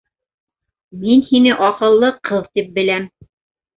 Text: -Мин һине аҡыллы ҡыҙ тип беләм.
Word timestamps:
-Мин 1.03 1.21
һине 1.29 1.53
аҡыллы 1.67 2.13
ҡыҙ 2.31 2.51
тип 2.57 2.77
беләм. 2.79 3.07